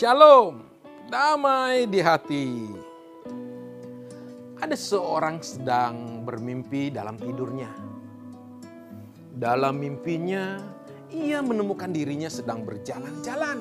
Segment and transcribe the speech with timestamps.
[0.00, 0.64] Shalom,
[1.12, 2.72] damai di hati.
[4.56, 7.68] Ada seorang sedang bermimpi dalam tidurnya.
[9.28, 10.56] Dalam mimpinya,
[11.12, 13.60] ia menemukan dirinya sedang berjalan-jalan.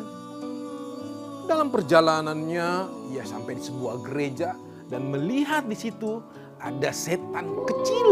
[1.44, 2.68] Dalam perjalanannya,
[3.12, 4.56] ia sampai di sebuah gereja
[4.88, 6.24] dan melihat di situ
[6.64, 8.10] ada setan kecil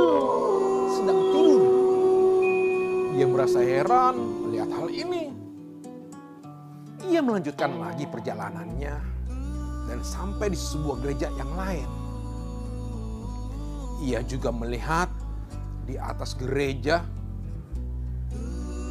[1.00, 1.64] sedang tidur.
[3.15, 4.19] Ia merasa heran
[4.51, 5.46] melihat hal ini.
[7.06, 8.96] Ia melanjutkan lagi perjalanannya
[9.86, 11.89] dan sampai di sebuah gereja yang lain.
[14.01, 15.05] Ia juga melihat
[15.86, 17.05] di atas gereja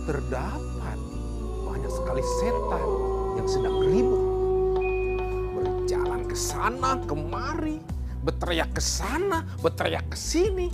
[0.06, 0.98] terdapat
[1.66, 2.88] banyak sekali setan
[3.34, 4.23] yang sedang ribut.
[5.59, 7.83] Berjalan ke sana kemari,
[8.23, 10.70] berteriak ke sana, berteriak ke sini.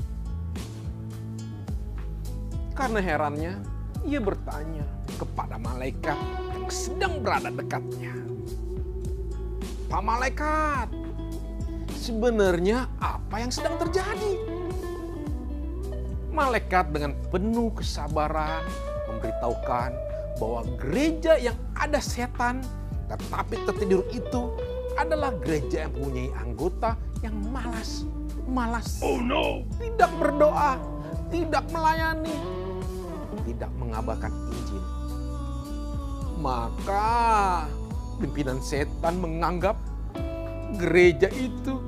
[2.76, 3.71] Karena herannya,
[4.02, 4.82] ia bertanya
[5.14, 6.18] kepada malaikat
[6.54, 8.14] yang sedang berada dekatnya.
[9.86, 10.88] Pak malaikat,
[11.94, 14.34] sebenarnya apa yang sedang terjadi?
[16.32, 18.64] Malaikat dengan penuh kesabaran
[19.06, 19.90] memberitahukan
[20.40, 22.64] bahwa gereja yang ada setan
[23.06, 24.56] tetapi tertidur itu
[24.96, 28.08] adalah gereja yang mempunyai anggota yang malas,
[28.48, 28.98] malas.
[29.04, 29.68] Oh no!
[29.76, 30.80] Tidak berdoa,
[31.28, 32.61] tidak melayani,
[33.62, 34.82] tidak mengabarkan Injil.
[36.42, 37.62] Maka
[38.18, 39.78] pimpinan setan menganggap
[40.82, 41.78] gereja itu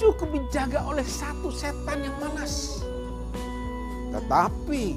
[0.00, 2.80] cukup dijaga oleh satu setan yang malas.
[4.08, 4.96] Tetapi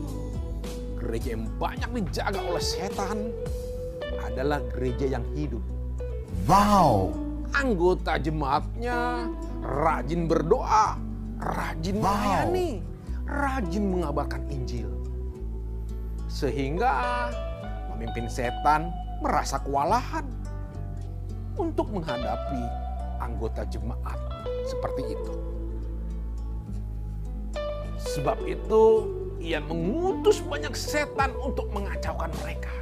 [1.04, 3.36] gereja yang banyak dijaga oleh setan
[4.24, 5.60] adalah gereja yang hidup.
[6.48, 7.12] Wow!
[7.52, 9.28] Anggota jemaatnya
[9.60, 10.96] rajin berdoa,
[11.44, 12.08] rajin Wow.
[12.08, 12.80] melayani,
[13.28, 15.05] rajin mengabarkan Injil.
[16.36, 17.32] Sehingga
[17.88, 18.92] pemimpin setan
[19.24, 20.28] merasa kewalahan
[21.56, 22.60] untuk menghadapi
[23.24, 24.20] anggota jemaat
[24.68, 25.34] seperti itu.
[27.96, 28.84] Sebab itu
[29.40, 32.76] ia mengutus banyak setan untuk mengacaukan mereka.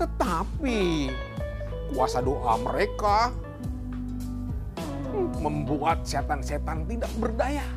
[0.00, 1.12] Tetapi
[1.92, 3.28] kuasa doa mereka
[5.36, 7.68] membuat setan-setan tidak berdaya.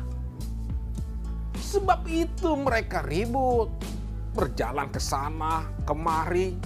[1.60, 3.68] Sebab itu mereka ribut,
[4.34, 6.58] berjalan ke sana, kemari.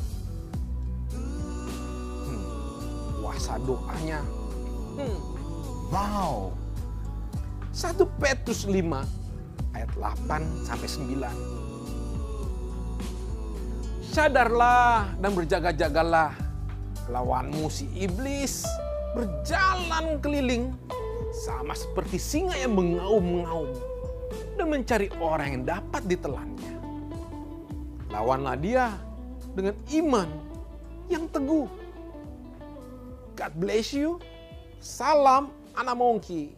[2.25, 2.43] Hmm,
[3.21, 4.25] kuasa doanya.
[4.97, 5.39] Hmm,
[5.89, 6.53] Wow!
[7.73, 8.77] 1 Petrus 5
[9.73, 11.33] ayat 8 sampai 9.
[14.05, 16.37] Sadarlah dan berjaga-jagalah
[17.09, 18.69] lawanmu si iblis
[19.17, 20.77] berjalan keliling
[21.33, 23.73] sama seperti singa yang mengaum-ngaum
[24.61, 26.78] dan mencari orang yang dapat ditelannya.
[28.19, 28.99] Lawanlah dia
[29.55, 30.27] dengan iman
[31.07, 31.71] yang teguh.
[33.39, 34.19] God bless you.
[34.83, 36.51] Salam anak Mongki.